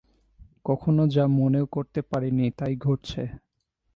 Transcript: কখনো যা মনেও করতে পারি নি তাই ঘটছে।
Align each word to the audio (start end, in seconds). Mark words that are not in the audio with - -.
কখনো 0.65 1.03
যা 1.07 1.25
মনেও 1.37 1.65
করতে 1.75 1.99
পারি 2.09 2.29
নি 2.31 2.45
তাই 2.57 2.73
ঘটছে। 2.85 3.23